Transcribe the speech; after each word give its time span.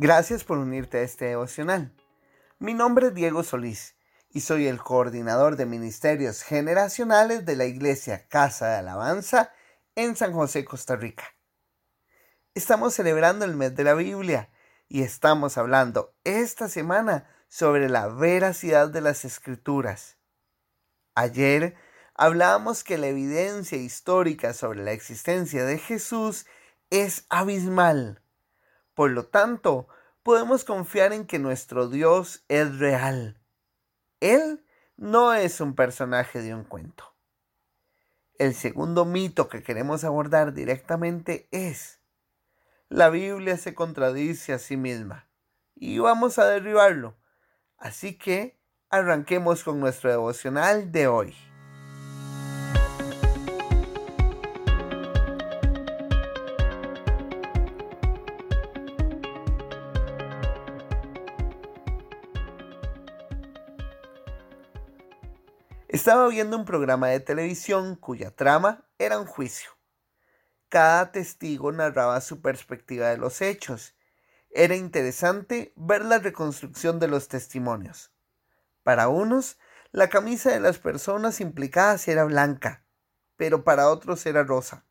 Gracias 0.00 0.44
por 0.44 0.58
unirte 0.58 0.98
a 0.98 1.02
este 1.02 1.24
devocional. 1.24 1.92
Mi 2.60 2.72
nombre 2.72 3.08
es 3.08 3.14
Diego 3.14 3.42
Solís 3.42 3.96
y 4.30 4.42
soy 4.42 4.68
el 4.68 4.78
coordinador 4.78 5.56
de 5.56 5.66
ministerios 5.66 6.44
generacionales 6.44 7.44
de 7.44 7.56
la 7.56 7.64
Iglesia 7.64 8.28
Casa 8.28 8.68
de 8.68 8.76
Alabanza 8.76 9.52
en 9.96 10.14
San 10.14 10.32
José, 10.32 10.64
Costa 10.64 10.94
Rica. 10.94 11.24
Estamos 12.54 12.94
celebrando 12.94 13.44
el 13.44 13.56
mes 13.56 13.74
de 13.74 13.82
la 13.82 13.94
Biblia 13.94 14.50
y 14.88 15.02
estamos 15.02 15.58
hablando 15.58 16.14
esta 16.22 16.68
semana 16.68 17.28
sobre 17.48 17.88
la 17.88 18.06
veracidad 18.06 18.90
de 18.90 19.00
las 19.00 19.24
escrituras. 19.24 20.16
Ayer 21.16 21.74
hablábamos 22.14 22.84
que 22.84 22.98
la 22.98 23.08
evidencia 23.08 23.78
histórica 23.78 24.54
sobre 24.54 24.84
la 24.84 24.92
existencia 24.92 25.64
de 25.64 25.76
Jesús 25.76 26.46
es 26.88 27.26
abismal 27.30 28.22
por 28.98 29.12
lo 29.12 29.26
tanto, 29.26 29.86
podemos 30.24 30.64
confiar 30.64 31.12
en 31.12 31.24
que 31.24 31.38
nuestro 31.38 31.88
Dios 31.88 32.44
es 32.48 32.80
real. 32.80 33.40
Él 34.18 34.66
no 34.96 35.34
es 35.34 35.60
un 35.60 35.76
personaje 35.76 36.42
de 36.42 36.52
un 36.52 36.64
cuento. 36.64 37.14
El 38.40 38.56
segundo 38.56 39.04
mito 39.04 39.48
que 39.48 39.62
queremos 39.62 40.02
abordar 40.02 40.52
directamente 40.52 41.46
es, 41.52 42.00
la 42.88 43.08
Biblia 43.08 43.56
se 43.56 43.72
contradice 43.72 44.52
a 44.52 44.58
sí 44.58 44.76
misma 44.76 45.28
y 45.76 46.00
vamos 46.00 46.40
a 46.40 46.46
derribarlo. 46.46 47.16
Así 47.76 48.18
que 48.18 48.60
arranquemos 48.90 49.62
con 49.62 49.78
nuestro 49.78 50.10
devocional 50.10 50.90
de 50.90 51.06
hoy. 51.06 51.47
Estaba 65.88 66.28
viendo 66.28 66.54
un 66.58 66.66
programa 66.66 67.08
de 67.08 67.18
televisión 67.18 67.96
cuya 67.96 68.30
trama 68.30 68.86
era 68.98 69.18
un 69.18 69.24
juicio. 69.24 69.70
Cada 70.68 71.12
testigo 71.12 71.72
narraba 71.72 72.20
su 72.20 72.42
perspectiva 72.42 73.08
de 73.08 73.16
los 73.16 73.40
hechos. 73.40 73.94
Era 74.50 74.76
interesante 74.76 75.72
ver 75.76 76.04
la 76.04 76.18
reconstrucción 76.18 76.98
de 76.98 77.08
los 77.08 77.28
testimonios. 77.28 78.12
Para 78.82 79.08
unos, 79.08 79.58
la 79.90 80.10
camisa 80.10 80.50
de 80.50 80.60
las 80.60 80.78
personas 80.78 81.40
implicadas 81.40 82.06
era 82.06 82.24
blanca, 82.24 82.84
pero 83.38 83.64
para 83.64 83.88
otros 83.88 84.26
era 84.26 84.44
rosa. 84.44 84.84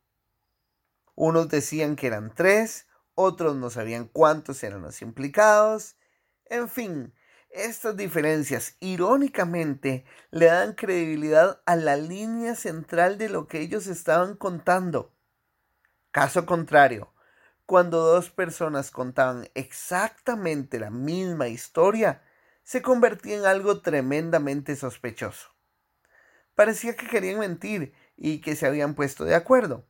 Unos 1.13 1.47
decían 1.47 1.95
que 1.95 2.07
eran 2.07 2.33
tres, 2.33 2.87
otros 3.13 3.55
no 3.55 3.69
sabían 3.69 4.07
cuántos 4.07 4.63
eran 4.63 4.81
los 4.81 5.03
implicados. 5.03 5.95
En 6.45 6.67
fin, 6.67 7.13
estas 7.57 7.97
diferencias, 7.97 8.75
irónicamente, 8.79 10.05
le 10.31 10.45
dan 10.45 10.73
credibilidad 10.73 11.61
a 11.65 11.75
la 11.75 11.95
línea 11.95 12.55
central 12.55 13.17
de 13.17 13.29
lo 13.29 13.47
que 13.47 13.61
ellos 13.61 13.87
estaban 13.87 14.35
contando. 14.35 15.13
Caso 16.11 16.45
contrario, 16.45 17.13
cuando 17.65 17.99
dos 17.99 18.29
personas 18.29 18.91
contaban 18.91 19.49
exactamente 19.53 20.79
la 20.79 20.89
misma 20.89 21.47
historia, 21.47 22.23
se 22.63 22.81
convertía 22.81 23.37
en 23.37 23.45
algo 23.45 23.81
tremendamente 23.81 24.75
sospechoso. 24.75 25.49
Parecía 26.55 26.95
que 26.95 27.07
querían 27.07 27.39
mentir 27.39 27.93
y 28.15 28.41
que 28.41 28.55
se 28.55 28.67
habían 28.67 28.95
puesto 28.95 29.25
de 29.25 29.35
acuerdo. 29.35 29.85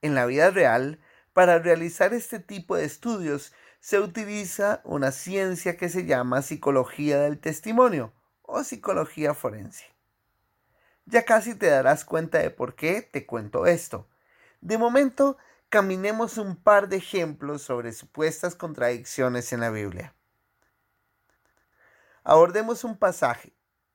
En 0.00 0.14
la 0.14 0.26
vida 0.26 0.50
real, 0.50 1.00
para 1.32 1.58
realizar 1.58 2.14
este 2.14 2.40
tipo 2.40 2.76
de 2.76 2.84
estudios 2.84 3.52
se 3.82 3.98
utiliza 3.98 4.80
una 4.84 5.10
ciencia 5.10 5.76
que 5.76 5.88
se 5.88 6.06
llama 6.06 6.40
psicología 6.42 7.18
del 7.18 7.40
testimonio 7.40 8.12
o 8.42 8.62
psicología 8.62 9.34
forense. 9.34 9.84
Ya 11.04 11.24
casi 11.24 11.56
te 11.56 11.66
darás 11.66 12.04
cuenta 12.04 12.38
de 12.38 12.50
por 12.50 12.76
qué 12.76 13.02
te 13.02 13.26
cuento 13.26 13.66
esto. 13.66 14.06
De 14.60 14.78
momento, 14.78 15.36
caminemos 15.68 16.38
un 16.38 16.54
par 16.54 16.88
de 16.88 16.98
ejemplos 16.98 17.62
sobre 17.62 17.92
supuestas 17.92 18.54
contradicciones 18.54 19.52
en 19.52 19.58
la 19.58 19.70
Biblia. 19.70 20.14
Abordemos 22.22 22.84
un 22.84 22.96
pasaje, 22.96 23.52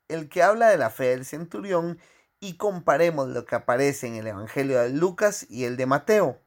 el 0.09 0.27
que 0.27 0.43
habla 0.43 0.67
de 0.67 0.77
la 0.77 0.89
fe 0.89 1.05
del 1.05 1.23
centurión, 1.23 1.97
y 2.41 2.57
comparemos 2.57 3.29
lo 3.29 3.45
que 3.45 3.55
aparece 3.55 4.07
en 4.07 4.15
el 4.15 4.27
Evangelio 4.27 4.81
de 4.81 4.89
Lucas 4.89 5.47
y 5.49 5.63
el 5.63 5.77
de 5.77 5.85
Mateo. 5.85 6.41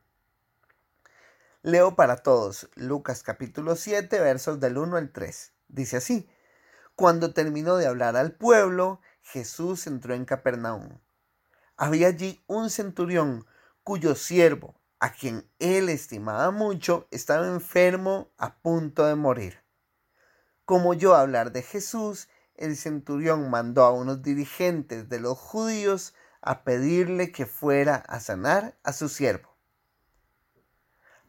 Leo 1.62 1.94
para 1.94 2.16
todos 2.16 2.70
Lucas 2.74 3.22
capítulo 3.22 3.76
7 3.76 4.18
versos 4.18 4.60
del 4.60 4.78
1 4.78 4.96
al 4.96 5.12
3. 5.12 5.52
Dice 5.68 5.98
así, 5.98 6.26
cuando 6.96 7.34
terminó 7.34 7.76
de 7.76 7.86
hablar 7.86 8.16
al 8.16 8.32
pueblo, 8.32 9.02
Jesús 9.20 9.86
entró 9.86 10.14
en 10.14 10.24
Capernaum. 10.24 11.00
Había 11.76 12.06
allí 12.06 12.42
un 12.46 12.70
centurión 12.70 13.44
cuyo 13.84 14.14
siervo, 14.14 14.80
a 15.00 15.12
quien 15.12 15.50
él 15.58 15.90
estimaba 15.90 16.50
mucho, 16.50 17.06
estaba 17.10 17.46
enfermo 17.46 18.32
a 18.38 18.56
punto 18.62 19.04
de 19.04 19.16
morir. 19.16 19.62
Como 20.64 20.88
oyó 20.88 21.14
hablar 21.14 21.52
de 21.52 21.60
Jesús, 21.60 22.30
el 22.54 22.74
centurión 22.74 23.50
mandó 23.50 23.84
a 23.84 23.92
unos 23.92 24.22
dirigentes 24.22 25.10
de 25.10 25.20
los 25.20 25.36
judíos 25.36 26.14
a 26.40 26.64
pedirle 26.64 27.32
que 27.32 27.44
fuera 27.44 27.96
a 27.96 28.18
sanar 28.18 28.78
a 28.82 28.94
su 28.94 29.10
siervo. 29.10 29.49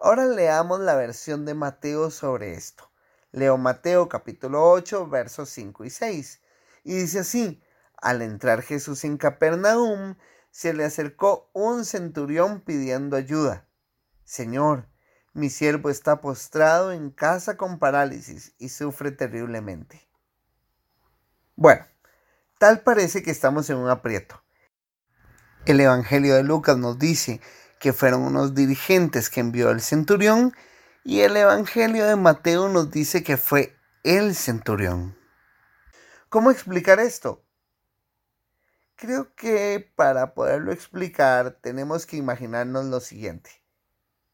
Ahora 0.04 0.26
leamos 0.26 0.80
la 0.80 0.96
versión 0.96 1.46
de 1.46 1.54
Mateo 1.54 2.10
sobre 2.10 2.54
esto. 2.54 2.90
Leo 3.32 3.60
Mateo 3.60 4.10
capítulo 4.10 4.72
8 4.72 5.08
versos 5.08 5.50
5 5.52 5.86
y 5.86 5.92
6. 5.92 6.42
Y 6.84 6.96
dice 6.96 7.20
así, 7.20 7.62
al 7.98 8.24
entrar 8.24 8.64
Jesús 8.64 9.04
en 9.04 9.18
Capernaum, 9.18 10.16
se 10.50 10.74
le 10.74 10.86
acercó 10.86 11.52
un 11.54 11.86
centurión 11.86 12.62
pidiendo 12.62 13.16
ayuda. 13.16 13.68
Señor, 14.24 14.88
mi 15.34 15.52
siervo 15.52 15.92
está 15.92 16.20
postrado 16.20 16.92
en 16.92 17.12
casa 17.12 17.56
con 17.56 17.78
parálisis 17.78 18.56
y 18.58 18.70
sufre 18.70 19.12
terriblemente. 19.12 20.10
Bueno, 21.56 21.86
tal 22.58 22.80
parece 22.82 23.22
que 23.22 23.30
estamos 23.30 23.70
en 23.70 23.78
un 23.78 23.90
aprieto. 23.92 24.42
El 25.68 25.80
Evangelio 25.80 26.34
de 26.34 26.42
Lucas 26.42 26.76
nos 26.80 26.98
dice 26.98 27.40
que 27.82 27.94
fueron 27.94 28.22
unos 28.22 28.54
dirigentes 28.54 29.30
que 29.30 29.40
envió 29.40 29.72
el 29.72 29.82
centurión, 29.82 30.54
y 31.04 31.22
el 31.22 31.36
Evangelio 31.36 32.06
de 32.06 32.16
Mateo 32.16 32.70
nos 32.70 32.92
dice 32.92 33.24
que 33.24 33.38
fue 33.38 33.76
el 34.04 34.36
centurión. 34.36 35.18
¿Cómo 36.30 36.52
explicar 36.52 37.00
esto? 37.00 37.44
Creo 38.96 39.34
que 39.34 39.92
para 39.96 40.36
poderlo 40.36 40.72
explicar 40.72 41.58
tenemos 41.60 42.06
que 42.06 42.18
imaginarnos 42.18 42.86
lo 42.86 43.00
siguiente. 43.00 43.50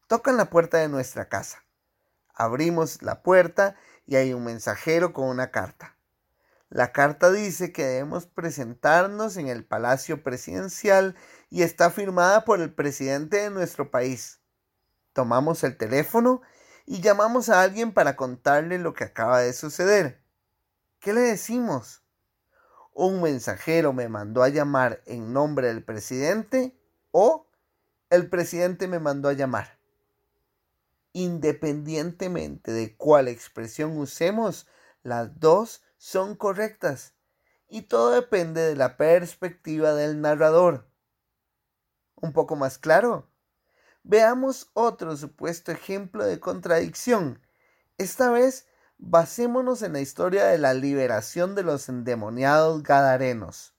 Tocan 0.08 0.36
la 0.36 0.50
puerta 0.50 0.76
de 0.76 0.88
nuestra 0.88 1.30
casa. 1.30 1.64
Abrimos 2.34 3.00
la 3.00 3.22
puerta 3.22 3.76
y 4.06 4.16
hay 4.16 4.34
un 4.34 4.44
mensajero 4.44 5.14
con 5.14 5.26
una 5.26 5.50
carta. 5.50 5.96
La 6.68 6.92
carta 6.92 7.32
dice 7.32 7.72
que 7.72 7.82
debemos 7.82 8.26
presentarnos 8.26 9.38
en 9.38 9.48
el 9.48 9.64
Palacio 9.64 10.22
Presidencial 10.22 11.16
y 11.50 11.62
está 11.62 11.90
firmada 11.90 12.44
por 12.44 12.60
el 12.60 12.72
presidente 12.72 13.38
de 13.38 13.50
nuestro 13.50 13.90
país. 13.90 14.40
Tomamos 15.12 15.64
el 15.64 15.76
teléfono 15.76 16.42
y 16.86 17.00
llamamos 17.00 17.48
a 17.48 17.62
alguien 17.62 17.92
para 17.92 18.16
contarle 18.16 18.78
lo 18.78 18.94
que 18.94 19.04
acaba 19.04 19.40
de 19.40 19.52
suceder. 19.52 20.22
¿Qué 21.00 21.12
le 21.12 21.20
decimos? 21.20 22.02
Un 22.92 23.22
mensajero 23.22 23.92
me 23.92 24.08
mandó 24.08 24.42
a 24.42 24.48
llamar 24.48 25.02
en 25.06 25.32
nombre 25.32 25.68
del 25.68 25.84
presidente 25.84 26.78
o 27.10 27.46
el 28.10 28.28
presidente 28.28 28.88
me 28.88 28.98
mandó 28.98 29.28
a 29.28 29.34
llamar. 29.34 29.78
Independientemente 31.12 32.72
de 32.72 32.96
cuál 32.96 33.28
expresión 33.28 33.96
usemos, 33.96 34.66
las 35.02 35.38
dos 35.40 35.82
son 35.96 36.36
correctas 36.36 37.14
y 37.68 37.82
todo 37.82 38.10
depende 38.10 38.62
de 38.62 38.76
la 38.76 38.96
perspectiva 38.96 39.94
del 39.94 40.20
narrador 40.20 40.87
un 42.20 42.32
poco 42.32 42.56
más 42.56 42.78
claro. 42.78 43.28
Veamos 44.02 44.70
otro 44.74 45.16
supuesto 45.16 45.72
ejemplo 45.72 46.24
de 46.24 46.40
contradicción. 46.40 47.40
Esta 47.98 48.30
vez 48.30 48.66
basémonos 48.98 49.82
en 49.82 49.92
la 49.92 50.00
historia 50.00 50.46
de 50.46 50.58
la 50.58 50.74
liberación 50.74 51.54
de 51.54 51.62
los 51.62 51.88
endemoniados 51.88 52.82
gadarenos. 52.82 53.74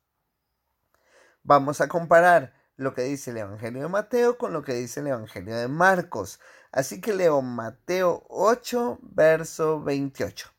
Vamos 1.44 1.82
a 1.82 1.88
comparar 1.88 2.54
lo 2.76 2.94
que 2.94 3.02
dice 3.04 3.32
el 3.32 3.38
Evangelio 3.38 3.82
de 3.82 3.88
Mateo 3.90 4.38
con 4.38 4.54
lo 4.54 4.64
que 4.64 4.74
dice 4.74 5.02
el 5.02 5.08
Evangelio 5.08 5.56
de 5.58 5.68
Marcos. 5.68 6.40
Así 6.72 7.02
que 7.02 7.14
leo 7.14 7.42
Mateo 7.42 8.26
8, 8.30 9.00
verso 9.02 9.82
28. 9.82 10.50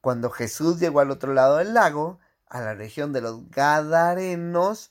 Cuando 0.00 0.30
Jesús 0.30 0.78
llegó 0.78 1.00
al 1.00 1.10
otro 1.10 1.32
lado 1.32 1.56
del 1.56 1.74
lago, 1.74 2.20
a 2.48 2.60
la 2.60 2.74
región 2.74 3.12
de 3.12 3.20
los 3.20 3.50
Gadarenos, 3.50 4.90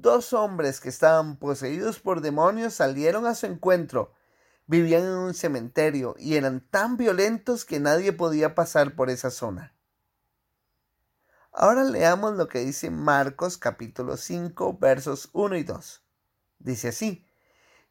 dos 0.00 0.32
hombres 0.32 0.80
que 0.80 0.88
estaban 0.88 1.36
poseídos 1.36 2.00
por 2.00 2.20
demonios 2.20 2.74
salieron 2.74 3.26
a 3.26 3.34
su 3.34 3.46
encuentro, 3.46 4.12
Vivían 4.68 5.02
en 5.04 5.14
un 5.14 5.32
cementerio 5.32 6.14
y 6.18 6.36
eran 6.36 6.60
tan 6.60 6.98
violentos 6.98 7.64
que 7.64 7.80
nadie 7.80 8.12
podía 8.12 8.54
pasar 8.54 8.94
por 8.94 9.08
esa 9.08 9.30
zona. 9.30 9.74
Ahora 11.52 11.84
leamos 11.84 12.36
lo 12.36 12.48
que 12.48 12.58
dice 12.58 12.90
Marcos 12.90 13.56
capítulo 13.56 14.18
5 14.18 14.76
versos 14.76 15.30
1 15.32 15.56
y 15.56 15.62
2. 15.62 16.04
Dice 16.58 16.88
así, 16.88 17.26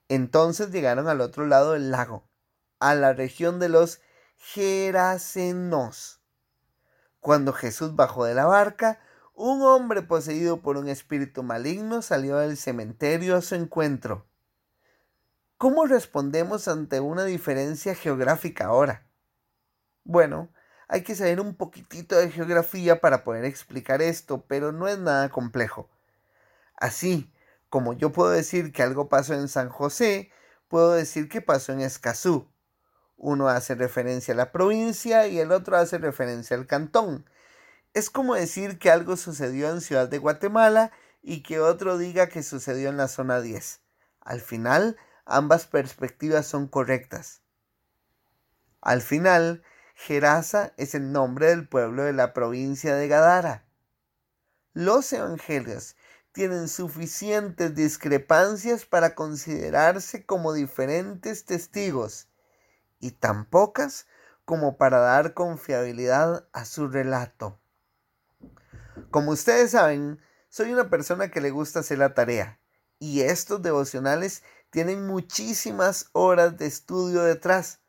entonces 0.08 0.70
llegaron 0.70 1.08
al 1.08 1.22
otro 1.22 1.48
lado 1.48 1.72
del 1.72 1.90
lago, 1.90 2.30
a 2.80 2.94
la 2.94 3.12
región 3.14 3.58
de 3.58 3.70
los 3.70 4.00
Gerasenos. 4.38 6.22
Cuando 7.20 7.54
Jesús 7.54 7.96
bajó 7.96 8.26
de 8.26 8.36
la 8.36 8.46
barca, 8.46 9.00
un 9.38 9.62
hombre 9.62 10.02
poseído 10.02 10.62
por 10.62 10.78
un 10.78 10.90
espíritu 10.90 11.44
maligno 11.44 12.02
salió 12.02 12.38
del 12.38 12.58
cementerio 12.58 13.36
a 13.36 13.42
su 13.44 13.54
encuentro. 13.54 14.26
¿Cómo 15.60 15.86
respondemos 15.86 16.68
ante 16.68 17.00
una 17.00 17.24
diferencia 17.24 17.94
geográfica 17.94 18.66
ahora? 18.66 19.08
Bueno, 20.04 20.50
hay 20.88 21.04
que 21.04 21.14
saber 21.14 21.40
un 21.40 21.56
poquitito 21.56 22.18
de 22.18 22.32
geografía 22.32 23.00
para 23.00 23.24
poder 23.24 23.46
explicar 23.46 24.02
esto, 24.02 24.44
pero 24.48 24.72
no 24.72 24.88
es 24.88 24.98
nada 24.98 25.30
complejo. 25.30 25.88
Así 26.76 27.32
como 27.70 27.94
yo 27.94 28.12
puedo 28.12 28.32
decir 28.32 28.72
que 28.72 28.82
algo 28.82 29.08
pasó 29.08 29.36
en 29.36 29.50
San 29.50 29.70
José, 29.70 30.32
puedo 30.68 30.94
decir 30.94 31.30
que 31.30 31.42
pasó 31.42 31.74
en 31.74 31.82
Escazú. 31.82 32.50
Uno 33.18 33.50
hace 33.50 33.76
referencia 33.76 34.34
a 34.34 34.38
la 34.38 34.52
provincia 34.52 35.28
y 35.28 35.38
el 35.40 35.52
otro 35.52 35.78
hace 35.78 36.00
referencia 36.00 36.58
al 36.58 36.66
cantón. 36.66 37.26
Es 37.98 38.12
como 38.12 38.36
decir 38.36 38.78
que 38.78 38.92
algo 38.92 39.18
sucedió 39.18 39.72
en 39.72 39.82
Ciudad 39.82 40.08
de 40.08 40.20
Guatemala 40.20 40.92
y 41.24 41.42
que 41.42 41.60
otro 41.60 41.98
diga 41.98 42.30
que 42.30 42.44
sucedió 42.44 42.90
en 42.90 42.98
la 42.98 43.08
zona 43.08 43.42
10. 43.42 43.82
Al 44.22 44.40
final, 44.40 44.98
ambas 45.26 45.66
perspectivas 45.66 46.46
son 46.46 46.68
correctas. 46.68 47.42
Al 48.82 49.02
final, 49.02 49.64
Gerasa 49.96 50.76
es 50.78 50.94
el 50.94 51.12
nombre 51.12 51.48
del 51.48 51.68
pueblo 51.68 52.04
de 52.04 52.14
la 52.14 52.34
provincia 52.34 52.96
de 52.96 53.08
Gadara. 53.08 53.66
Los 54.74 55.12
evangelios 55.12 55.96
tienen 56.34 56.68
suficientes 56.68 57.74
discrepancias 57.74 58.86
para 58.86 59.16
considerarse 59.16 60.24
como 60.24 60.54
diferentes 60.54 61.46
testigos 61.46 62.28
y 63.00 63.10
tan 63.10 63.46
pocas 63.46 64.06
como 64.46 64.78
para 64.78 65.00
dar 65.00 65.34
confiabilidad 65.34 66.48
a 66.54 66.64
su 66.64 66.90
relato. 66.90 67.60
Como 69.12 69.32
ustedes 69.32 69.72
saben, 69.72 70.20
soy 70.50 70.74
una 70.74 70.90
persona 70.90 71.32
que 71.32 71.40
le 71.40 71.50
gusta 71.50 71.80
hacer 71.80 71.98
la 71.98 72.14
tarea 72.14 72.60
y 73.00 73.22
estos 73.22 73.62
devocionales 73.62 74.44
tienen 74.70 75.08
muchísimas 75.08 76.10
horas 76.12 76.58
de 76.58 76.66
estudio 76.66 77.24
detrás. 77.24 77.80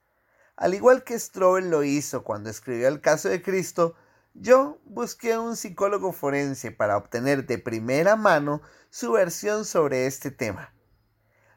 Al 0.57 0.75
igual 0.75 1.03
que 1.03 1.19
Strobel 1.19 1.71
lo 1.71 1.83
hizo 1.83 2.23
cuando 2.23 2.51
escribió 2.51 2.87
el 2.87 3.01
caso 3.01 3.29
de 3.29 3.43
Cristo, 3.43 3.97
yo 4.35 4.81
busqué 4.85 5.33
a 5.33 5.41
un 5.41 5.57
psicólogo 5.57 6.13
forense 6.13 6.71
para 6.71 6.97
obtener 6.97 7.47
de 7.47 7.59
primera 7.59 8.15
mano 8.15 8.63
su 8.91 9.11
versión 9.11 9.65
sobre 9.65 10.07
este 10.07 10.31
tema. 10.31 10.73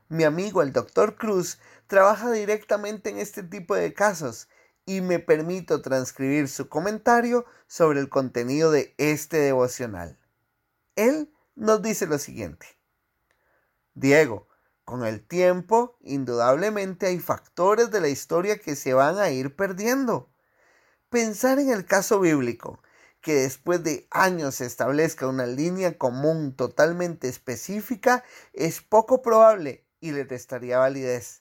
Mi 0.09 0.23
amigo 0.23 0.63
el 0.63 0.73
Dr. 0.73 1.15
Cruz 1.15 1.59
trabaja 1.85 2.31
directamente 2.31 3.11
en 3.11 3.19
este 3.19 3.43
tipo 3.43 3.75
de 3.75 3.93
casos 3.93 4.47
y 4.86 5.01
me 5.01 5.19
permito 5.19 5.81
transcribir 5.81 6.48
su 6.48 6.69
comentario 6.69 7.45
sobre 7.68 8.00
el 8.00 8.10
contenido 8.10 8.72
de 8.72 8.94
este 8.98 9.38
devocional. 9.38 10.19
Él 10.95 11.31
nos 11.56 11.81
dice 11.81 12.07
lo 12.07 12.18
siguiente. 12.18 12.68
Diego, 13.94 14.48
con 14.83 15.06
el 15.06 15.25
tiempo, 15.25 15.98
indudablemente 16.01 17.07
hay 17.07 17.19
factores 17.19 17.92
de 17.92 18.01
la 18.01 18.10
historia 18.10 18.57
que 18.57 18.75
se 18.75 18.94
van 18.94 19.19
a 19.19 19.30
ir 19.30 19.56
perdiendo. 19.56 20.30
Pensar 21.10 21.60
en 21.60 21.69
el 21.69 21.86
caso 21.86 22.19
bíblico, 22.19 22.81
que 23.22 23.36
después 23.36 23.83
de 23.83 24.07
años 24.12 24.56
se 24.56 24.66
establezca 24.66 25.28
una 25.28 25.45
línea 25.45 25.98
común 25.98 26.56
totalmente 26.56 27.28
específica, 27.28 28.24
es 28.54 28.81
poco 28.81 29.22
probable 29.22 29.86
y 30.00 30.12
le 30.12 30.24
restaría 30.24 30.80
validez. 30.80 31.40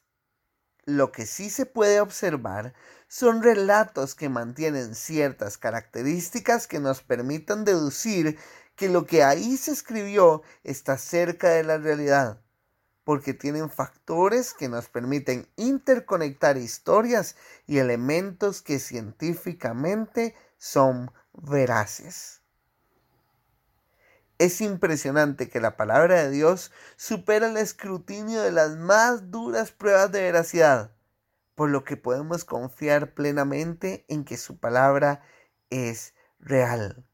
Lo 0.91 1.13
que 1.13 1.25
sí 1.25 1.51
se 1.51 1.67
puede 1.67 2.01
observar 2.01 2.75
son 3.07 3.45
relatos 3.45 4.17
que 4.17 4.29
mantienen 4.29 4.97
ciertas 4.97 5.57
características 5.57 6.67
que 6.67 6.81
nos 6.81 7.01
permitan 7.01 7.65
deducir 7.65 8.37
que 8.75 8.89
lo 8.89 9.07
que 9.07 9.23
ahí 9.23 9.57
se 9.57 9.71
escribió 9.71 10.43
está 10.65 10.99
cerca 10.99 11.51
de 11.51 11.63
la 11.63 11.79
realidad, 11.79 12.43
porque 13.05 13.35
tienen 13.35 13.71
factores 13.71 14.53
que 14.53 14.69
nos 14.69 14.89
permiten 14.89 15.49
interconectar 15.55 16.57
historias 16.57 17.37
y 17.69 17.79
elementos 17.79 18.61
que 18.61 18.81
científicamente 18.81 20.35
son 20.59 21.13
veraces. 21.35 22.40
Es 24.41 24.61
impresionante 24.61 25.49
que 25.49 25.61
la 25.61 25.77
palabra 25.77 26.23
de 26.23 26.31
Dios 26.31 26.73
supera 26.97 27.49
el 27.49 27.59
escrutinio 27.59 28.41
de 28.41 28.51
las 28.51 28.77
más 28.77 29.31
duras 29.31 29.71
pruebas 29.71 30.11
de 30.11 30.23
veracidad 30.23 30.93
por 31.61 31.69
lo 31.69 31.85
que 31.85 31.99
podemos 31.99 32.47
confiar 32.47 33.13
plenamente 33.13 34.07
en 34.09 34.25
que 34.25 34.39
su 34.39 34.59
palabra 34.59 35.21
es 35.69 36.15
real. 36.39 37.05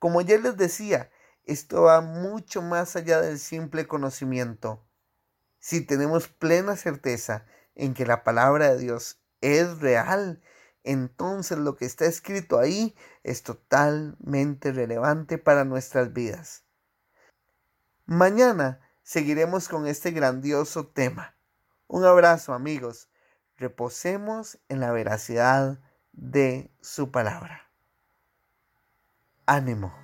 Como 0.00 0.22
ya 0.22 0.36
les 0.38 0.56
decía, 0.56 1.08
esto 1.44 1.82
va 1.82 2.00
mucho 2.00 2.62
más 2.62 2.96
allá 2.96 3.20
del 3.20 3.38
simple 3.38 3.86
conocimiento. 3.86 4.84
Si 5.60 5.82
tenemos 5.82 6.26
plena 6.26 6.74
certeza 6.74 7.46
en 7.76 7.94
que 7.94 8.06
la 8.06 8.24
palabra 8.24 8.72
de 8.72 8.78
Dios 8.78 9.20
es 9.40 9.78
real, 9.78 10.42
entonces 10.84 11.58
lo 11.58 11.76
que 11.76 11.86
está 11.86 12.04
escrito 12.04 12.58
ahí 12.58 12.94
es 13.22 13.42
totalmente 13.42 14.70
relevante 14.70 15.38
para 15.38 15.64
nuestras 15.64 16.12
vidas. 16.12 16.64
Mañana 18.06 18.80
seguiremos 19.02 19.68
con 19.68 19.86
este 19.86 20.10
grandioso 20.12 20.86
tema. 20.86 21.34
Un 21.86 22.04
abrazo 22.04 22.52
amigos 22.52 23.08
reposemos 23.56 24.58
en 24.68 24.80
la 24.80 24.92
veracidad 24.92 25.78
de 26.12 26.70
su 26.80 27.10
palabra. 27.10 27.70
Ánimo. 29.46 30.03